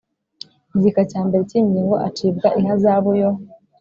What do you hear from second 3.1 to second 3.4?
yo